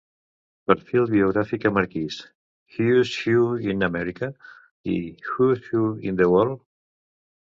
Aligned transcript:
Perfil 0.69 1.03
biogràfic 1.09 1.65
a 1.69 1.71
Marquis, 1.75 2.15
Who's 2.75 3.11
Who 3.17 3.43
in 3.73 3.87
America 3.89 4.31
i 4.95 4.97
Who's 5.27 5.69
Who 5.75 5.83
in 6.13 6.19
the 6.23 6.29
World. 6.33 6.65